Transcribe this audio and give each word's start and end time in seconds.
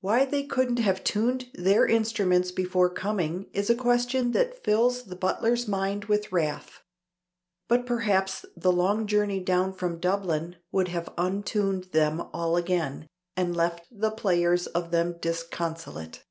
Why 0.00 0.24
they 0.24 0.44
couldn't 0.44 0.78
have 0.78 1.02
tuned 1.02 1.48
their 1.54 1.84
instruments 1.84 2.52
before 2.52 2.88
coming 2.88 3.50
is 3.52 3.68
a 3.68 3.74
question 3.74 4.30
that 4.30 4.62
fills 4.62 5.02
the 5.06 5.16
butler's 5.16 5.66
mind 5.66 6.04
with 6.04 6.30
wrath, 6.30 6.84
but 7.66 7.84
perhaps 7.84 8.44
the 8.56 8.70
long 8.70 9.08
journey 9.08 9.40
down 9.40 9.72
from 9.72 9.98
Dublin 9.98 10.54
would 10.70 10.86
have 10.86 11.12
untuned 11.18 11.86
them 11.90 12.20
all 12.32 12.56
again, 12.56 13.08
and 13.36 13.56
left 13.56 13.88
the 13.90 14.12
players 14.12 14.68
of 14.68 14.92
them 14.92 15.16
disconsolate. 15.20 16.22